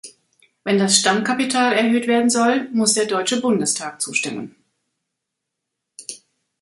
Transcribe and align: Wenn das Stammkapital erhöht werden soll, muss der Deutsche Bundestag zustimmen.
Wenn 0.63 0.79
das 0.79 0.97
Stammkapital 0.97 1.73
erhöht 1.73 2.07
werden 2.07 2.31
soll, 2.31 2.67
muss 2.71 2.93
der 2.95 3.05
Deutsche 3.05 3.39
Bundestag 3.39 4.01
zustimmen. 4.01 4.55